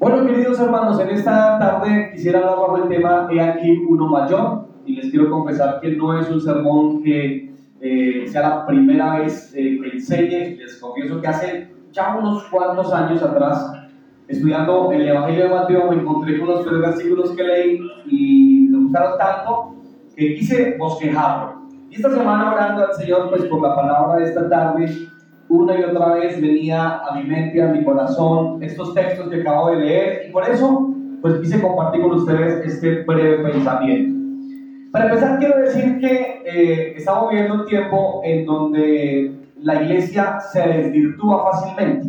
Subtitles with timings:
[0.00, 4.66] Bueno, queridos hermanos, en esta tarde quisiera hablar bajo el tema He aquí uno mayor
[4.86, 9.52] y les quiero confesar que no es un sermón que eh, sea la primera vez
[9.54, 10.56] eh, que enseñe.
[10.56, 13.74] Les confieso que hace ya unos cuantos años atrás,
[14.26, 18.78] estudiando el Evangelio de Mateo, me encontré con los tres versículos que leí y me
[18.78, 19.74] gustaron tanto
[20.16, 21.66] que quise bosquejarlo.
[21.90, 24.86] Y esta semana orando al Señor pues por la palabra de esta tarde,
[25.50, 29.70] una y otra vez venía a mi mente, a mi corazón, estos textos que acabo
[29.70, 34.18] de leer y por eso pues quise compartir con ustedes este breve pensamiento.
[34.92, 40.60] Para empezar quiero decir que eh, estamos viviendo un tiempo en donde la iglesia se
[40.60, 42.08] desvirtúa fácilmente.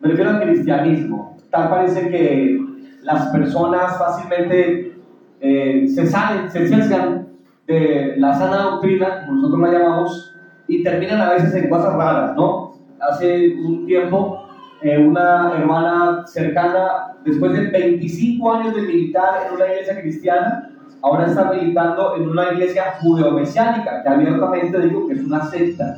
[0.00, 1.38] Me refiero al cristianismo.
[1.50, 2.58] Tal parece que
[3.02, 4.92] las personas fácilmente
[5.40, 7.28] eh, se salen, se cierran
[7.66, 10.36] de la sana doctrina, como nosotros la llamamos,
[10.68, 12.63] y terminan a veces en cosas raras, ¿no?
[13.08, 14.44] Hace un tiempo
[14.84, 21.24] eh, una hermana cercana, después de 25 años de militar en una iglesia cristiana, ahora
[21.26, 25.96] está militando en una iglesia judeo-mesiánica, que abiertamente digo que es una secta.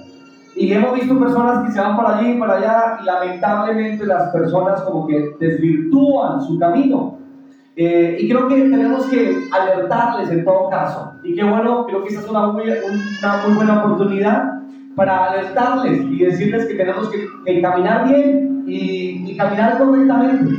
[0.55, 4.31] Y hemos visto personas que se van para allí y para allá, y lamentablemente las
[4.31, 7.19] personas como que desvirtúan su camino.
[7.75, 11.13] Eh, y creo que tenemos que alertarles en todo caso.
[11.25, 14.56] Y qué bueno, creo que esa es una muy, una muy buena oportunidad
[14.97, 20.51] para alertarles y decirles que tenemos que, caminar bien y, y, caminar correctamente.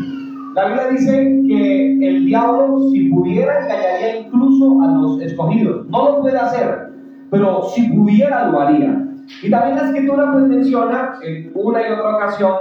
[0.55, 5.87] La Biblia dice que el diablo, si pudiera, engañaría incluso a los escogidos.
[5.87, 6.89] No lo puede hacer,
[7.29, 9.03] pero si pudiera, lo haría.
[9.43, 12.53] Y también la escritura pues menciona en una y otra ocasión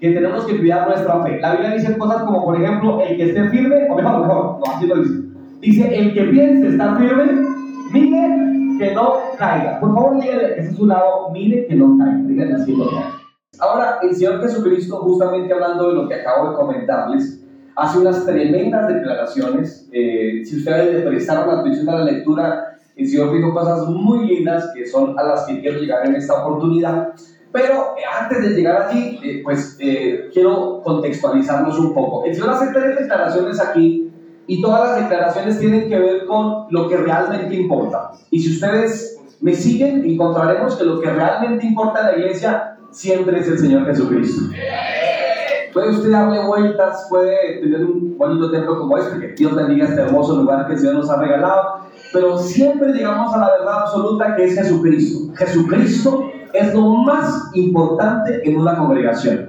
[0.00, 1.40] que tenemos que cuidar nuestra fe.
[1.40, 4.60] La Biblia dice cosas como, por ejemplo, el que esté firme, o mejor, mejor, no,
[4.74, 5.22] así lo dice.
[5.60, 7.24] Dice, el que piense estar firme,
[7.92, 8.47] mire
[8.78, 9.80] que no caiga.
[9.80, 12.22] Por favor, dígale que es su lado, mire que no caiga.
[12.26, 12.86] Díganle así lo
[13.60, 17.44] Ahora, el Señor Jesucristo, justamente hablando de lo que acabo de comentarles,
[17.74, 19.88] hace unas tremendas declaraciones.
[19.92, 24.70] Eh, si ustedes le prestaron atención a la lectura, el Señor dijo cosas muy lindas
[24.74, 27.08] que son a las que quiero llegar en esta oportunidad.
[27.50, 29.78] Pero eh, antes de llegar allí, eh, pues
[30.32, 32.24] quiero contextualizarnos un poco.
[32.24, 34.07] El Señor hace tres declaraciones aquí
[34.48, 38.10] y todas las declaraciones tienen que ver con lo que realmente importa.
[38.30, 43.38] Y si ustedes me siguen, encontraremos que lo que realmente importa en la iglesia siempre
[43.38, 44.50] es el Señor Jesucristo.
[45.74, 50.00] Puede usted darle vueltas, puede tener un bonito templo como este, que Dios bendiga este
[50.00, 51.80] hermoso lugar que el Señor nos ha regalado,
[52.14, 55.34] pero siempre llegamos a la verdad absoluta que es Jesucristo.
[55.36, 59.47] Jesucristo es lo más importante en una congregación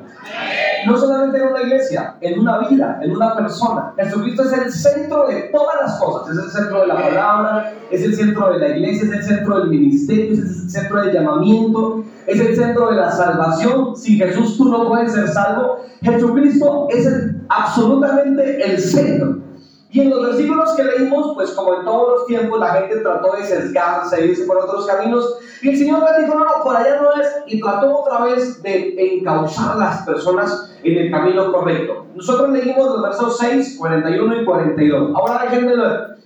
[0.86, 3.94] no solamente en una iglesia, en una vida, en una persona.
[3.98, 8.02] Jesucristo es el centro de todas las cosas, es el centro de la palabra, es
[8.04, 12.04] el centro de la iglesia, es el centro del ministerio, es el centro del llamamiento,
[12.28, 13.96] es el centro de la salvación.
[13.96, 15.80] Sin Jesús tú no puedes ser salvo.
[16.02, 17.08] Jesucristo es
[17.50, 19.49] absolutamente el centro.
[19.92, 23.36] Y en los versículos que leímos, pues como en todos los tiempos, la gente trató
[23.36, 25.40] de sesgarse, irse por otros caminos.
[25.64, 27.28] Y el Señor le dijo, no, no, por allá no es.
[27.48, 32.06] Y trató otra vez de encauzar a las personas en el camino correcto.
[32.16, 35.16] Nosotros leímos los versos 6, 41 y 42.
[35.16, 35.74] Ahora déjenme,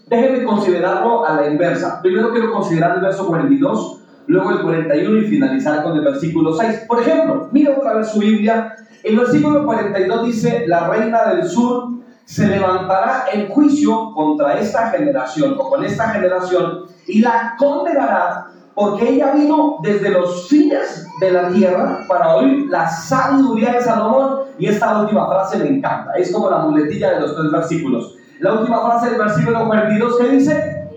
[0.07, 2.01] déjenme considerarlo a la inversa.
[2.01, 6.84] Primero quiero considerar el verso 42, luego el 41 y finalizar con el versículo 6.
[6.85, 8.75] Por ejemplo, mira otra vez su Biblia.
[9.03, 15.56] El versículo 42 dice, la reina del sur se levantará en juicio contra esta generación
[15.57, 21.50] o con esta generación y la condenará porque ella vino desde los fines de la
[21.50, 26.50] tierra para oír la sabiduría de Salomón y esta última frase me encanta, es como
[26.50, 28.16] la muletilla de los tres versículos.
[28.39, 30.89] La última frase del versículo 42 que dice,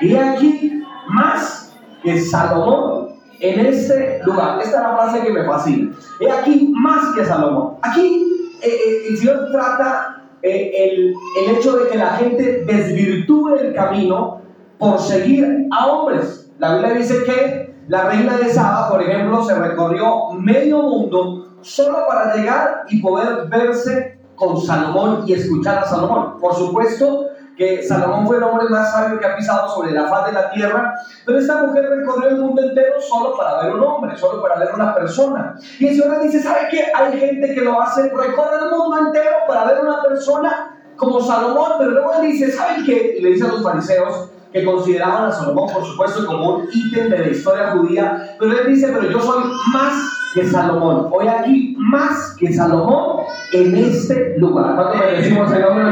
[0.00, 1.72] y aquí más
[2.02, 3.12] que Salomón
[3.42, 4.60] en este lugar.
[4.60, 5.92] Esta es la frase que me fascina.
[6.20, 7.76] He aquí más que Salomón.
[7.82, 8.24] Aquí
[8.62, 10.11] eh, eh, el Señor trata
[10.42, 14.40] el, el hecho de que la gente desvirtúe el camino
[14.78, 16.50] por seguir a hombres.
[16.58, 22.06] La Biblia dice que la reina de Saba, por ejemplo, se recorrió medio mundo solo
[22.08, 26.38] para llegar y poder verse con Salomón y escuchar a Salomón.
[26.40, 27.26] Por supuesto,
[27.56, 30.50] que Salomón fue el hombre más sabio que ha pisado sobre la faz de la
[30.50, 30.94] tierra,
[31.26, 34.70] pero esta mujer recorrió el mundo entero solo para ver un hombre, solo para ver
[34.74, 35.54] una persona.
[35.78, 36.86] Y el Señor dice, ¿sabe qué?
[36.94, 41.72] Hay gente que lo hace, recorre el mundo entero para ver una persona como Salomón,
[41.78, 43.16] pero luego él dice, ¿saben qué?
[43.18, 47.08] Y le dice a los fariseos, que consideraban a Salomón, por supuesto, como un ítem
[47.08, 49.94] de la historia judía, pero él dice, pero yo soy más
[50.34, 51.08] que Salomón.
[51.10, 54.74] Hoy aquí, más que Salomón en este lugar.
[54.76, 55.84] ¿Cuánto me decimos el nombre?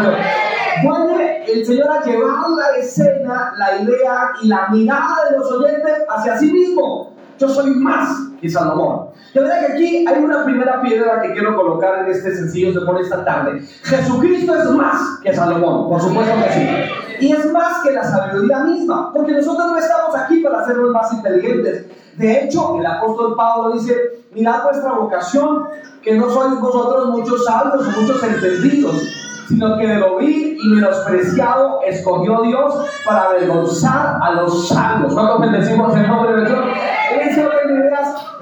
[0.82, 1.19] Puede
[1.52, 6.38] el Señor a llevar la escena, la idea y la mirada de los oyentes hacia
[6.38, 7.14] sí mismo.
[7.38, 8.08] Yo soy más
[8.40, 9.10] que Salomón.
[9.32, 12.84] De verdad que aquí hay una primera piedra que quiero colocar en este sencillo de
[12.84, 13.60] por esta tarde.
[13.84, 17.26] Jesucristo es más que Salomón, por supuesto que sí.
[17.26, 21.12] Y es más que la sabiduría misma, porque nosotros no estamos aquí para hacernos más
[21.12, 21.86] inteligentes.
[22.16, 23.94] De hecho, el apóstol Pablo dice,
[24.32, 25.68] mirad vuestra vocación,
[26.02, 29.19] que no sois vosotros muchos sabios o muchos entendidos,
[29.50, 32.72] sino que de lo vil y menospreciado escogió Dios
[33.04, 35.12] para avergonzar a los sabios.
[35.12, 36.64] ¿Cuántos bendecimos el nombre de Dios?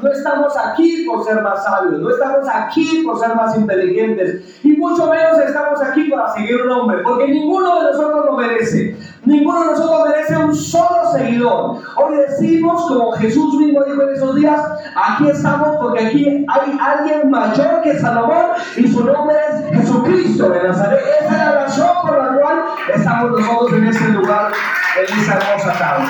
[0.02, 4.76] No estamos aquí por ser más sabios, no estamos aquí por ser más inteligentes, y
[4.76, 8.96] mucho menos estamos aquí para seguir un hombre, porque ninguno de nosotros lo merece.
[9.24, 11.80] Ninguno de nosotros merece un solo seguidor.
[11.96, 14.60] Hoy decimos, como Jesús mismo dijo en esos días,
[14.94, 20.62] aquí estamos porque aquí hay alguien mayor que Salomón y su nombre es Jesucristo de
[20.62, 21.00] Nazaret.
[21.20, 22.62] Esa es la razón por la cual
[22.94, 24.52] estamos nosotros en este lugar,
[24.96, 26.06] en esta hermosa tarde.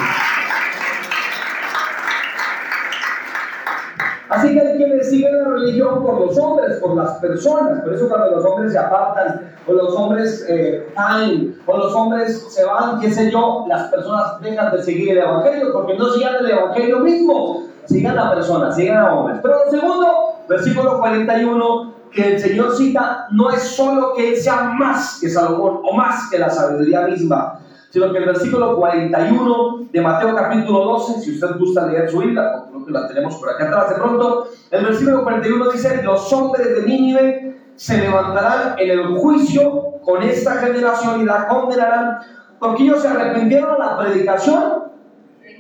[4.29, 7.81] Así que hay quienes siguen la religión por los hombres, por las personas.
[7.81, 12.47] Por eso cuando los hombres se apartan, o los hombres eh, caen, o los hombres
[12.51, 16.37] se van, qué sé yo, las personas dejan de seguir el Evangelio, porque no sigan
[16.41, 19.39] el Evangelio mismo, sigan a personas, sigan a hombres.
[19.43, 20.07] Pero lo segundo,
[20.47, 25.81] versículo 41, que el Señor cita, no es solo que Él sea más que Salomón,
[25.83, 27.61] o más que la sabiduría misma,
[27.91, 32.65] sino que el versículo 41 de Mateo capítulo 12, si usted gusta leer su Biblia,
[32.69, 36.77] creo que la tenemos por acá atrás de pronto, el versículo 41 dice, los hombres
[36.77, 42.19] de Nínive se levantarán en el juicio con esta generación y la condenarán,
[42.59, 44.85] porque ellos se arrepintieron a la predicación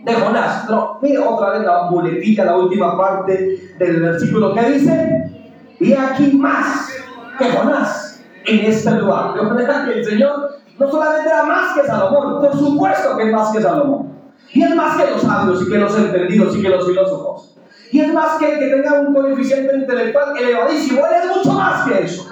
[0.04, 0.64] de Jonás.
[0.66, 5.30] Pero mire otra vez la muletilla, la última parte del versículo que dice,
[5.80, 6.90] y aquí más
[7.38, 9.34] que Jonás en este lugar.
[9.34, 13.32] De manera que el Señor no solamente era más que Salomón, por supuesto que es
[13.32, 14.12] más que Salomón.
[14.52, 17.58] Y es más que los sabios y que los entendidos y que los filósofos.
[17.90, 21.00] Y es más que el que tenga un coeficiente intelectual elevadísimo.
[21.00, 22.26] Él es mucho más que eso.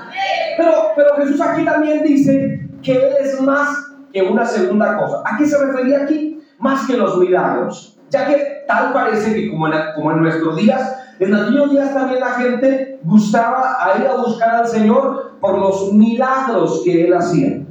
[0.56, 3.68] Pero, pero Jesús aquí también dice que Él es más
[4.12, 5.22] que una segunda cosa.
[5.24, 6.40] ¿A qué se refería aquí?
[6.58, 7.98] Más que los milagros.
[8.10, 13.00] Ya que tal parece que como en, nuestros días, en aquellos días también la gente
[13.02, 17.65] gustaba ir a buscar al Señor por los milagros que Él hacía.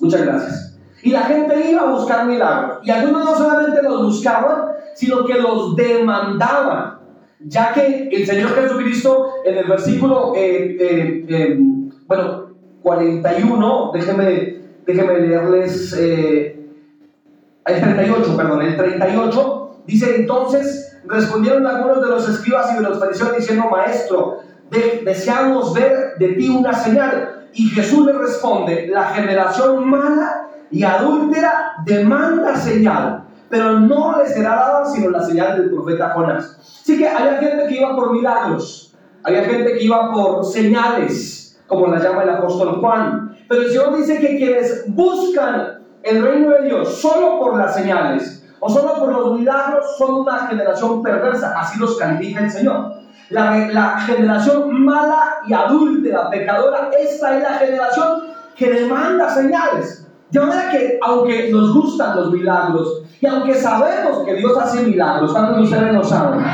[0.00, 0.76] Muchas gracias.
[1.02, 2.78] Y la gente iba a buscar milagros.
[2.82, 6.98] Y algunos no solamente los buscaban, sino que los demandaban.
[7.40, 11.58] Ya que el Señor Jesucristo en el versículo, eh, eh, eh,
[12.06, 12.46] bueno,
[12.82, 16.54] 41, déjenme, déjenme leerles, el
[17.64, 23.36] 38, perdón, el 38, dice entonces, respondieron algunos de los escribas y de los fariseos
[23.36, 24.38] diciendo, maestro,
[25.04, 27.35] deseamos ver de ti una señal.
[27.58, 34.56] Y Jesús le responde, la generación mala y adúltera demanda señal, pero no le será
[34.56, 36.58] dada sino la señal del profeta Jonás.
[36.82, 38.94] Así que había gente que iba por milagros,
[39.24, 43.38] había gente que iba por señales, como la llama el apóstol Juan.
[43.48, 48.46] Pero el Señor dice que quienes buscan el reino de Dios solo por las señales
[48.60, 53.05] o solo por los milagros son una generación perversa, así los califica el Señor.
[53.30, 58.22] La, generación mala y adúltera, pecadora, esta es la generación
[58.54, 60.06] que demanda señales.
[60.30, 65.32] De manera que, aunque nos gustan los milagros y aunque sabemos que Dios hace milagros,
[65.32, 66.44] ¿cuántos de ustedes lo saben?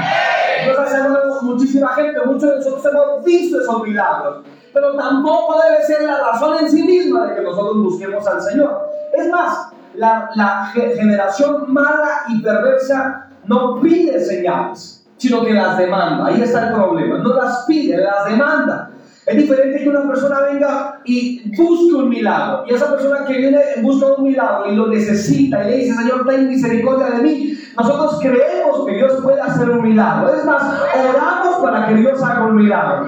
[0.64, 0.98] Dios hace
[1.42, 6.56] muchísima gente, muchos de nosotros hemos visto esos milagros, pero tampoco debe ser la razón
[6.58, 8.88] en sí misma de que nosotros busquemos al Señor.
[9.12, 16.26] Es más, la, la generación mala y perversa no pide señales sino que las demanda.
[16.26, 17.19] Ahí está el problema.
[17.19, 18.91] No las pide, las demanda.
[19.24, 22.64] Es diferente que una persona venga y busque un milagro.
[22.67, 26.26] Y esa persona que viene busca un milagro y lo necesita y le dice, Señor,
[26.26, 27.56] ten misericordia de mí.
[27.76, 30.34] Nosotros creemos que Dios puede hacer un milagro.
[30.34, 33.06] Es más, oramos para que Dios haga un milagro.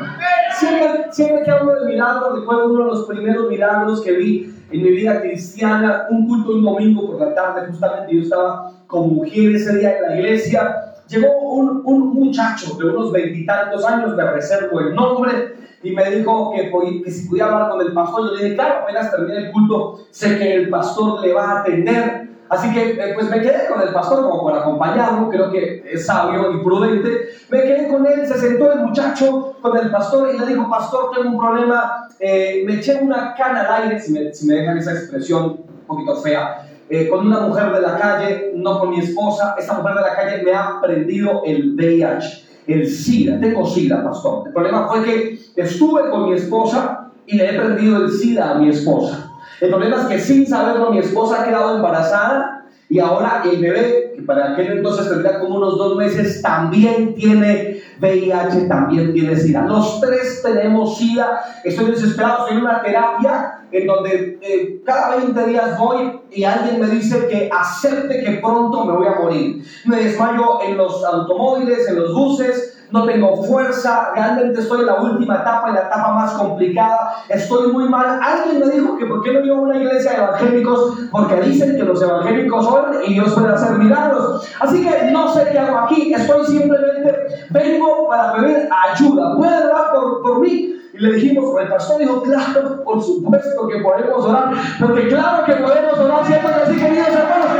[0.56, 4.82] Siempre, siempre que hablo de milagro, recuerdo uno de los primeros milagros que vi en
[4.84, 9.62] mi vida cristiana, un culto un domingo por la tarde, justamente yo estaba con mujeres
[9.62, 14.80] ese día en la iglesia Llegó un, un muchacho de unos veintitantos años, me reservo
[14.80, 16.72] el nombre, y me dijo que,
[17.04, 18.30] que, si podía hablar con el pastor.
[18.30, 21.60] Yo le dije, claro, apenas termine el culto, sé que el pastor le va a
[21.60, 22.30] atender.
[22.48, 26.06] Así que eh, pues me quedé con el pastor como para acompañarlo, creo que es
[26.06, 27.28] sabio y prudente.
[27.50, 31.10] Me quedé con él, se sentó el muchacho con el pastor y le dijo, pastor,
[31.14, 34.78] tengo un problema, eh, me eché una cana al aire, si me, si me dejan
[34.78, 36.66] esa expresión un poquito fea.
[36.90, 39.54] Eh, con una mujer de la calle, no con mi esposa.
[39.58, 43.40] Esta mujer de la calle me ha prendido el VIH, el SIDA.
[43.40, 44.48] Tengo SIDA, pastor.
[44.48, 48.54] El problema fue que estuve con mi esposa y le he prendido el SIDA a
[48.56, 49.30] mi esposa.
[49.60, 54.12] El problema es que sin saberlo mi esposa ha quedado embarazada Y ahora el bebé,
[54.14, 59.62] que para aquel entonces tendría como unos dos meses, también tiene VIH, también tiene SIDA.
[59.62, 61.40] Los tres tenemos SIDA.
[61.64, 66.80] Estoy desesperado, estoy en una terapia en donde eh, cada 20 días voy y alguien
[66.80, 69.64] me dice que acepte que pronto me voy a morir.
[69.86, 75.00] Me desmayo en los automóviles, en los buses, no tengo fuerza, realmente estoy en la
[75.00, 78.20] última etapa, en la etapa más complicada, estoy muy mal.
[78.22, 81.76] Alguien me dijo que por qué no iba a una iglesia de evangélicos, porque dicen
[81.76, 84.48] que los evangélicos son y Dios puede hacer milagros.
[84.60, 87.16] Así que no sé qué hago aquí, estoy simplemente,
[87.50, 89.36] vengo para pedir ayuda.
[89.36, 90.74] ¿Puede por, por mí?
[90.94, 95.54] Y le dijimos, el pastor dijo, claro, por supuesto que podemos orar, porque claro que
[95.54, 97.50] podemos orar, ¿cierto que queridos hermanos?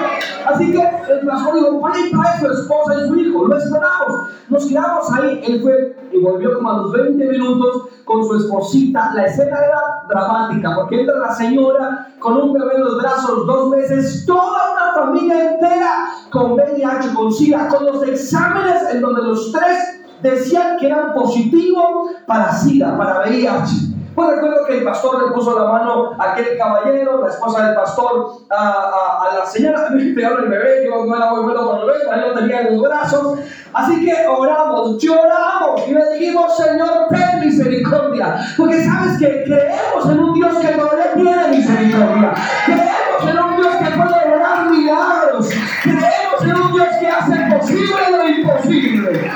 [0.47, 4.31] Así que el pastor dijo, vaya y su esposa y su hijo, lo esperamos.
[4.49, 9.13] Nos quedamos ahí, él fue y volvió como a los 20 minutos con su esposita.
[9.15, 13.71] La escena era dramática, porque entra la señora con un bebé en los brazos, dos
[13.71, 19.51] meses, toda una familia entera con VIH, con SIDA, con los exámenes en donde los
[19.51, 23.95] tres decían que eran positivos para SIDA, para VIH.
[24.15, 27.75] Pues recuerdo que el pastor le puso la mano a aquel caballero, la esposa del
[27.75, 31.81] pastor, a, a, la señora, me pegaron el bebé, yo no era muy bueno con
[31.81, 33.41] el bebé, él lo tenía en los brazos.
[33.73, 38.37] Así que oramos, lloramos y le dijimos, Señor, ten misericordia.
[38.57, 42.35] Porque sabes que creemos en un Dios que todavía tiene misericordia.
[42.67, 45.51] Creemos en un Dios que puede lograr milagros.
[45.83, 49.31] Creemos en un Dios que hace posible lo imposible.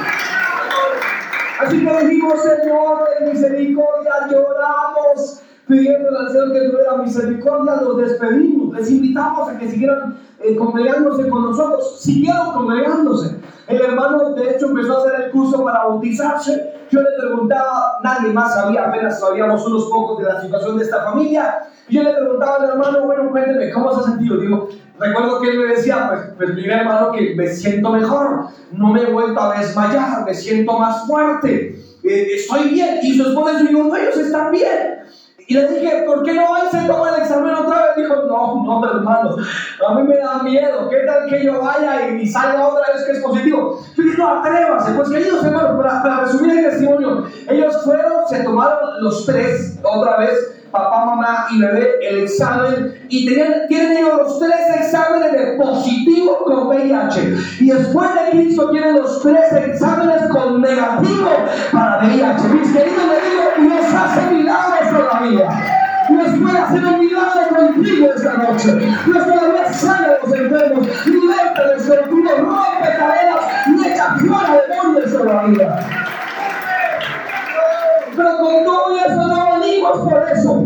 [1.58, 8.74] Así que dijimos, Señor, de misericordia, lloramos, pidiendo al Señor que tuviera misericordia, los despedimos,
[8.74, 13.36] les invitamos a que siguieran eh, congregándose con nosotros, siguieron congregándose.
[13.68, 16.72] El hermano, de hecho, empezó a hacer el curso para bautizarse.
[16.90, 21.04] Yo le preguntaba, nadie más sabía, apenas sabíamos unos pocos de la situación de esta
[21.04, 21.58] familia.
[21.86, 24.38] Y yo le preguntaba al hermano, bueno, cuénteme, ¿cómo se ha sentido?
[24.38, 28.88] Digo, recuerdo que él me decía, pues, pues mira hermano, que me siento mejor, no
[28.88, 33.00] me he vuelto a desmayar, me siento más fuerte, eh, estoy bien.
[33.02, 34.97] Y su esposa dijo, no, ellos están bien.
[35.48, 37.96] Y le dije, ¿por qué no vais a tomar el examen otra vez?
[37.96, 39.36] Dijo, no, no, hermano,
[39.88, 40.90] a mí me da miedo.
[40.90, 43.80] ¿Qué tal que yo vaya y, salga otra vez que es positivo?
[43.96, 44.92] Yo dije, no, atrévase.
[44.92, 50.18] Pues queridos hermanos, para, para resumir el testimonio, ellos fueron, se tomaron los tres otra
[50.18, 55.56] vez papá, mamá y bebé el examen y tenían, tienen ellos los tres exámenes de
[55.56, 57.36] positivo con VIH.
[57.60, 61.30] Y después de Cristo tienen los tres exámenes con negativo
[61.72, 62.48] para VIH.
[62.48, 65.48] Mis queridos, le digo, Dios hace milagros todavía.
[66.08, 68.74] Dios puede hacer un milagro contigo esta noche.
[69.06, 75.12] Dios todavía sana a los enfermos, liberta de serpientes, rompe cadenas y echa fuera demonios
[75.12, 76.17] todavía.
[78.18, 80.64] Pero con todo eso no venimos por eso.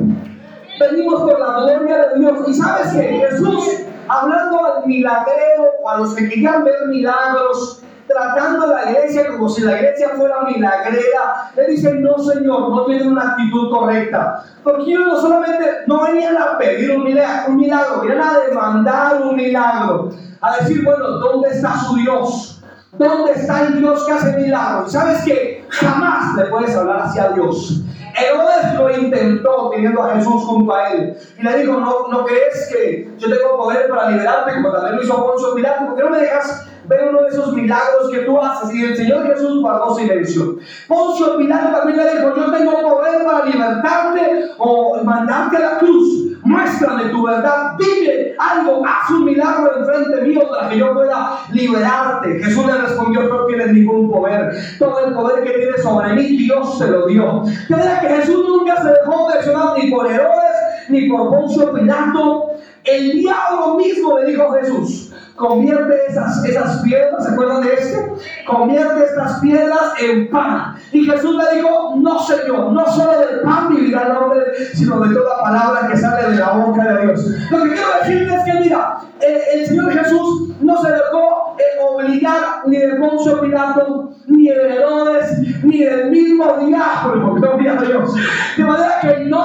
[0.80, 2.48] Venimos por la gloria de Dios.
[2.48, 8.64] Y sabes que Jesús, hablando al milagrero o a los que querían ver milagros, tratando
[8.64, 13.12] a la iglesia como si la iglesia fuera milagrera, le dicen, no señor, no tienen
[13.12, 14.44] una actitud correcta.
[14.64, 19.22] Porque ellos no solamente no venían a pedir un milagro, un milagro, venían a demandar
[19.22, 20.08] un milagro.
[20.40, 22.61] A decir, bueno, ¿dónde está su Dios?
[22.98, 24.92] ¿Dónde está el Dios que hace milagros?
[24.92, 27.80] ¿Sabes que Jamás le puedes hablar hacia Dios.
[28.14, 31.16] Herodes lo intentó teniendo a Jesús junto a él.
[31.38, 34.54] Y le dijo, ¿no, ¿no crees que yo tengo poder para liberarte?
[34.54, 35.86] Como también lo hizo Poncio Pilato.
[35.86, 38.74] ¿Por qué no me dejas ver uno de esos milagros que tú haces?
[38.74, 40.58] Y el Señor Jesús guardó silencio.
[40.86, 46.22] Poncio Pilato también le dijo, yo tengo poder para libertarte o mandarte a la cruz
[46.44, 52.38] muéstrame tu verdad, dime algo, haz un milagro enfrente mío para que yo pueda liberarte.
[52.42, 56.78] Jesús le respondió, no tienes ningún poder, todo el poder que tienes sobre mí, Dios
[56.78, 57.44] te lo dio.
[57.44, 62.50] De que Jesús nunca se dejó presionar ni por Herodes, ni por Poncio Pilato.
[62.84, 68.12] El diablo mismo le dijo a Jesús, convierte esas, esas piedras, ¿se acuerdan de este?
[68.46, 70.74] Convierte estas piedras en pan.
[70.92, 74.40] Y Jesús le dijo, no Señor, no solo del pan vivirá el hombre,
[74.74, 77.26] sino de toda palabra que sale de la boca de Dios.
[77.50, 82.62] Lo que quiero decirles es que, mira, el, Señor Jesús no se dejó eh, obligar
[82.66, 88.14] ni de Poncio Pilato, ni de Herodes, ni del mismo diablo, gloria a Dios.
[88.56, 89.41] De manera que no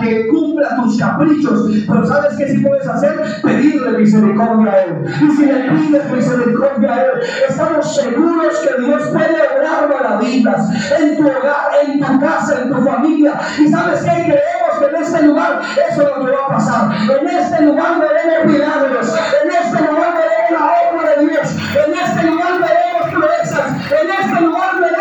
[0.00, 3.14] que cumpla tus caprichos, pero ¿sabes qué sí puedes hacer?
[3.42, 5.04] Pedirle misericordia a Él.
[5.22, 7.10] Y si le pides misericordia a Él,
[7.48, 12.82] estamos seguros que Dios puede obrar maravillas en tu hogar, en tu casa, en tu
[12.82, 13.34] familia.
[13.58, 14.24] Y ¿sabes qué?
[14.24, 15.60] Creemos que en este lugar
[15.90, 16.90] eso es lo que va a pasar.
[17.20, 19.14] En este lugar veremos milagros.
[19.42, 21.48] En este lugar veremos la obra de Dios.
[21.86, 23.66] En este lugar veremos proezas.
[23.90, 24.95] En este lugar veremos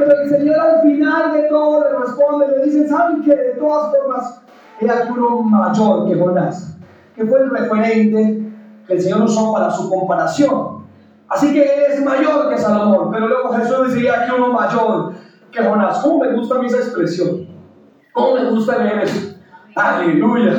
[0.00, 3.94] Pero el Señor al final de todo le responde, le dice, ¿saben que De todas
[3.94, 4.42] formas,
[4.78, 6.74] aquí uno mayor que Jonás,
[7.14, 8.50] que fue el referente
[8.86, 10.86] que el Señor usó para su comparación.
[11.28, 15.12] Así que él es mayor que Salomón, pero luego Jesús decía que uno mayor
[15.52, 15.98] que Jonás.
[15.98, 17.46] ¿Cómo me gusta esa expresión?
[18.14, 19.36] ¿Cómo me gusta leer eso?
[19.76, 20.54] Aleluya.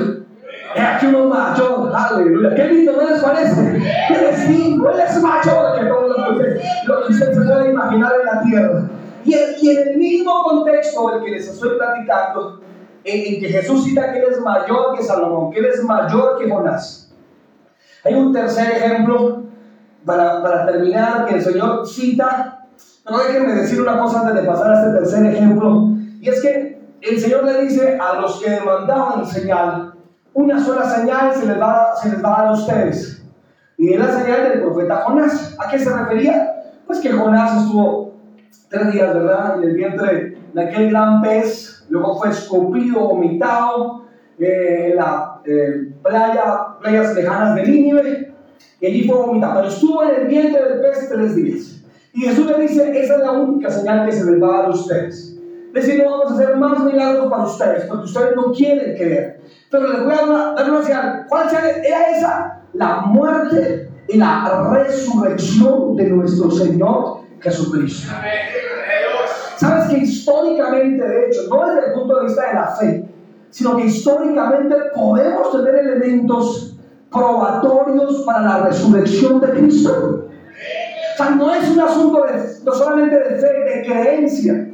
[0.76, 2.54] Es aquí uno mayor, aleluya.
[2.54, 3.82] Qué lindo, ¿no les parece?
[4.08, 8.12] Qué distinto, él es mayor que todo lo que, lo que usted se puede imaginar
[8.20, 9.01] en la tierra.
[9.24, 12.62] Y, en el mismo contexto del que les estoy platicando,
[13.04, 16.50] en, que Jesús cita que él es mayor que Salomón, que él es mayor que
[16.50, 17.14] Jonás.
[18.04, 19.44] Hay un tercer ejemplo
[20.06, 22.68] para, para terminar que el Señor cita,
[23.04, 26.82] pero déjenme decir una cosa antes de pasar a este tercer ejemplo, y es que
[27.02, 29.94] el Señor le dice a los que demandaban señal,
[30.34, 33.24] una sola señal se les va, se les va a dar a ustedes.
[33.78, 35.58] Y es la señal del profeta Jonás.
[35.60, 36.56] ¿A qué se refería?
[36.86, 38.11] Pues que Jonás estuvo
[38.72, 39.58] tres días, ¿verdad?
[39.58, 44.06] En el vientre de aquel gran pez, luego fue escupido, vomitado
[44.40, 48.34] eh, en la eh, playa, playas lejanas de Nínive,
[48.80, 49.56] y allí fue vomitado.
[49.56, 51.84] Pero estuvo en el vientre del pez tres días.
[52.14, 54.66] Y Jesús le dice, esa es la única señal que se les va a dar
[54.66, 55.38] a ustedes.
[55.74, 59.42] Decir, no vamos a hacer más milagros para ustedes, porque ustedes no quieren creer.
[59.70, 61.26] Pero les voy a dar una señal.
[61.30, 61.48] ¿Cuál
[61.86, 62.62] era esa?
[62.74, 68.12] La muerte y la resurrección de nuestro Señor Jesucristo.
[69.58, 73.06] Sabes que históricamente, de hecho, no desde el punto de vista de la fe,
[73.52, 76.76] sino que históricamente podemos tener elementos
[77.12, 80.30] probatorios para la resurrección de Cristo.
[81.14, 84.68] O sea, no es un asunto de, no solamente de fe, de creencia.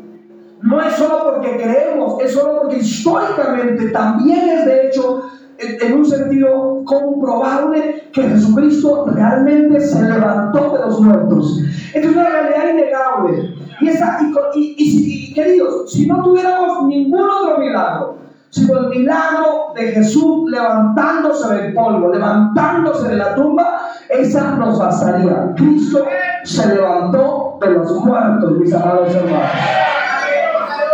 [0.61, 5.23] No es solo porque creemos, es solo porque históricamente también es de hecho
[5.59, 11.61] en un sentido comprobable que Jesucristo realmente se levantó de los muertos.
[11.93, 13.55] es una realidad innegable.
[13.79, 14.19] Y, esa,
[14.55, 18.17] y, y, queridos, si no tuviéramos ningún otro milagro,
[18.49, 25.53] sino el milagro de Jesús levantándose del polvo, levantándose de la tumba, esa nos bastaría.
[25.55, 26.05] Cristo
[26.43, 29.51] se levantó de los muertos, mis amados hermanos.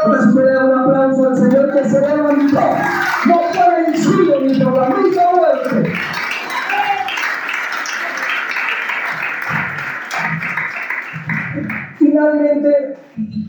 [0.05, 2.59] Entonces un aplauso al Señor que se levantó.
[3.27, 3.41] No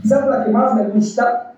[0.05, 1.55] quizás la que más me gusta,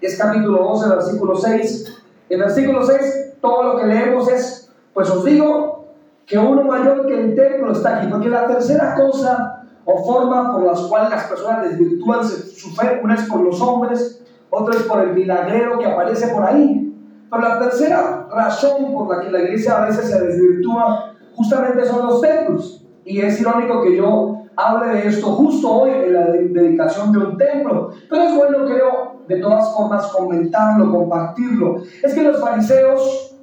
[0.00, 2.02] es capítulo 12, versículo 6.
[2.28, 5.84] En versículo 6, todo lo que leemos es, pues os digo
[6.26, 10.64] que uno mayor que el templo está aquí, porque la tercera cosa o forma por
[10.64, 13.00] las cuales las personas desvirtúan su fe.
[13.04, 16.92] Una es por los hombres, otra es por el milagrero que aparece por ahí.
[17.30, 22.04] Pero la tercera razón por la que la iglesia a veces se desvirtúa justamente son
[22.04, 22.84] los templos.
[23.04, 27.38] Y es irónico que yo hable de esto justo hoy en la dedicación de un
[27.38, 27.90] templo.
[28.08, 31.82] Pero es bueno, creo, de todas formas comentarlo, compartirlo.
[32.02, 33.36] Es que los fariseos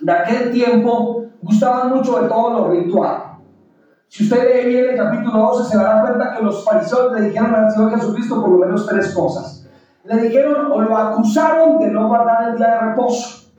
[0.00, 3.34] de aquel tiempo gustaban mucho de todo lo ritual.
[4.08, 7.54] Si usted lee bien el capítulo 12, se dará cuenta que los fariseos le dijeron
[7.54, 9.66] al Señor Jesucristo por lo menos tres cosas.
[10.04, 13.50] Le dijeron o lo acusaron de no guardar el día de reposo.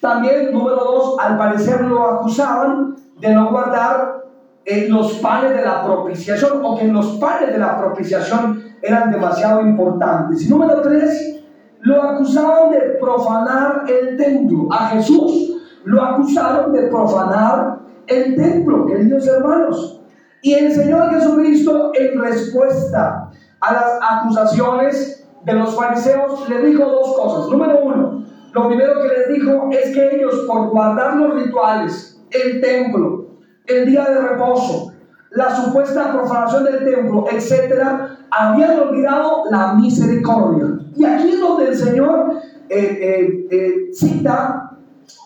[0.00, 4.23] También, número dos, al parecer lo acusaban de no guardar
[4.64, 9.60] eh, los panes de la propiciación o que los panes de la propiciación eran demasiado
[9.60, 10.42] importantes.
[10.42, 11.42] Y número tres,
[11.80, 14.68] lo acusaban de profanar el templo.
[14.72, 20.00] A Jesús lo acusaron de profanar el templo, queridos hermanos.
[20.40, 27.16] Y el Señor Jesucristo, en respuesta a las acusaciones de los fariseos, le dijo dos
[27.16, 27.50] cosas.
[27.50, 32.60] Número uno, lo primero que les dijo es que ellos, por guardar los rituales, el
[32.60, 33.23] templo,
[33.66, 34.92] el día de reposo,
[35.30, 40.78] la supuesta profanación del templo, etcétera, habían olvidado la misericordia.
[40.96, 44.70] Y aquí es donde el Señor eh, eh, eh, cita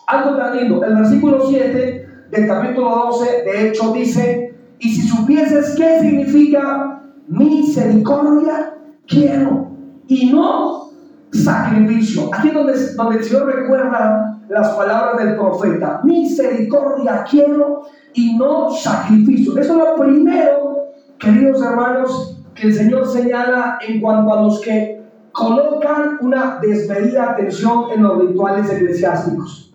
[0.07, 0.83] algo tan lindo.
[0.83, 8.73] El versículo 7 del capítulo 12, de hecho, dice, y si supieses qué significa misericordia,
[9.07, 9.67] quiero,
[10.07, 10.89] y no
[11.31, 12.29] sacrificio.
[12.33, 17.83] Aquí es donde, donde el Señor recuerda las palabras del profeta, misericordia quiero
[18.13, 19.57] y no sacrificio.
[19.57, 25.01] Eso es lo primero, queridos hermanos, que el Señor señala en cuanto a los que
[25.31, 29.71] colocan una desmedida atención en los rituales eclesiásticos.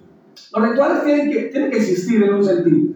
[0.52, 2.94] Los rituales tienen que, tienen que existir en un sentido.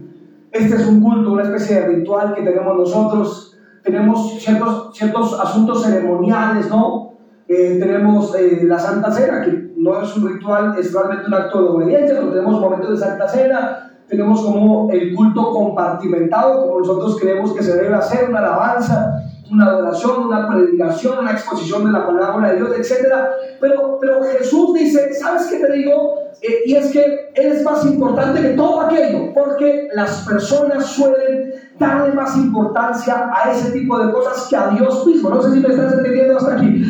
[0.50, 3.56] Este es un culto, una especie de ritual que tenemos nosotros.
[3.84, 7.07] Tenemos ciertos, ciertos asuntos ceremoniales, ¿no?
[7.48, 11.62] Eh, tenemos eh, la Santa Cena, que no es un ritual, es realmente un acto
[11.62, 17.18] de obediencia, pero tenemos momentos de Santa Cena, tenemos como el culto compartimentado, como nosotros
[17.18, 22.06] creemos que se debe hacer, una alabanza, una adoración, una predicación, una exposición de la
[22.06, 23.14] palabra de Dios, etc.
[23.60, 26.18] Pero, pero Jesús dice, ¿sabes qué te digo?
[26.40, 31.54] Eh, y es que Él es más importante que todo aquello, porque las personas suelen
[31.78, 35.30] darle más importancia a ese tipo de cosas que a Dios mismo.
[35.30, 36.84] No sé si me estás entendiendo hasta aquí.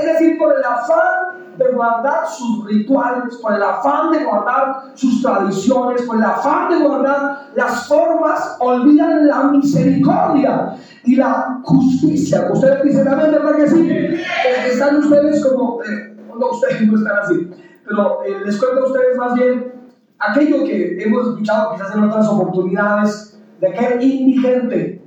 [0.00, 5.22] Es decir, por el afán de guardar sus rituales, por el afán de guardar sus
[5.22, 12.48] tradiciones, por el afán de guardar las formas, olvidan la misericordia y la justicia.
[12.52, 13.88] Ustedes dicen, amén, ¿verdad que sí?
[14.70, 17.50] Están ustedes como, eh, no, ustedes no están así,
[17.86, 19.72] pero eh, les cuento a ustedes más bien
[20.18, 25.02] aquello que hemos escuchado quizás en otras oportunidades, de aquel indigente,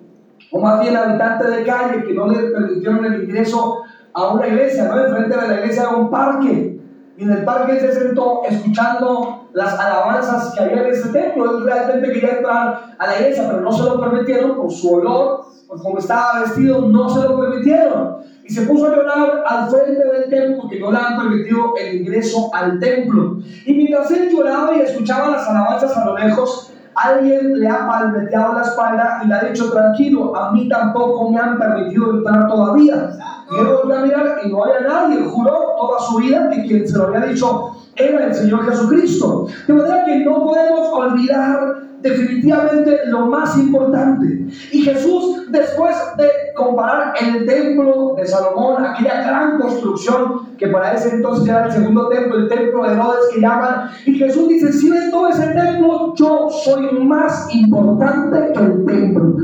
[0.52, 3.84] o más bien habitante de calle, que no le permitieron el ingreso
[4.18, 5.00] a una iglesia, ¿no?
[5.00, 6.80] Enfrente de la iglesia a un parque.
[7.18, 11.58] Y en el parque se sentó escuchando las alabanzas que había en ese templo.
[11.58, 15.46] Él realmente quería entrar a la iglesia, pero no se lo permitieron por su olor,
[15.68, 18.18] por cómo estaba vestido, no se lo permitieron.
[18.44, 22.02] Y se puso a llorar al frente del templo porque no le han permitido el
[22.02, 23.38] ingreso al templo.
[23.68, 28.54] Y mientras él lloraba y escuchaba las alabanzas a lo lejos, alguien le ha palmeteado
[28.54, 33.12] la espalda y le ha dicho, tranquilo, a mí tampoco me han permitido entrar todavía.
[33.50, 35.24] Y volvió a mirar y no había nadie.
[35.24, 39.48] Juró toda su vida que quien se lo había dicho era el Señor Jesucristo.
[39.68, 44.48] De manera que no podemos olvidar definitivamente lo más importante.
[44.72, 51.16] Y Jesús, después de comparar el templo de Salomón, aquella gran construcción que para ese
[51.16, 54.90] entonces era el segundo templo, el templo de Herodes que llaman, y Jesús dice, si
[54.90, 59.36] ven todo ese templo, yo soy más importante que el templo.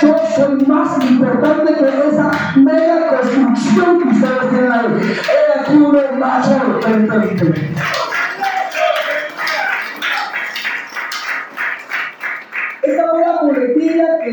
[0.00, 4.86] Yo soy más importante que esa mega construcción que ustedes tienen ahí.
[5.30, 7.74] He aquí uno mayor que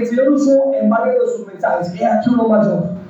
[0.02, 1.94] el Señor usó en varios de sus mensajes.
[2.00, 3.02] He aquí uno mayor.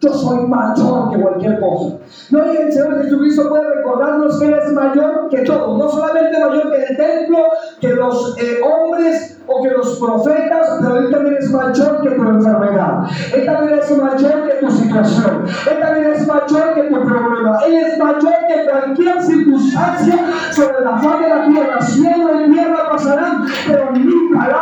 [0.00, 1.96] Yo soy mayor que cualquier cosa.
[2.30, 5.76] No, y el Señor Jesucristo puede recordarnos que Él es mayor que todo.
[5.76, 7.38] No solamente mayor que el templo,
[7.80, 12.22] que los eh, hombres o que los profetas, pero Él también es mayor que tu
[12.22, 13.04] enfermedad.
[13.34, 15.44] Él también es mayor que tu situación.
[15.70, 17.58] Él también es mayor que tu problema.
[17.66, 20.18] Él es mayor que cualquier circunstancia
[20.52, 21.82] sobre la faz de la tierra.
[21.82, 24.59] Cielo y tierra pasarán, pero mi palabra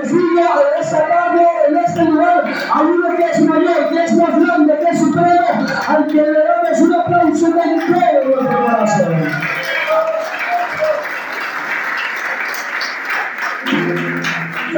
[0.00, 4.40] digo a esta tarde, en este lugar, hay uno que es mayor, que es más
[4.40, 9.14] grande, que es supremo, al que le damos un aplauso de todo nuestro corazón.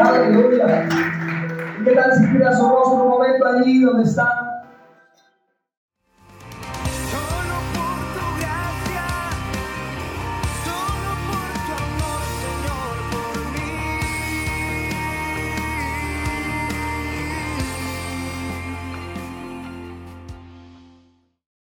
[0.03, 0.89] Aleluya.
[1.81, 4.46] ¿Y qué tal si tiras su rostro un momento allí donde está?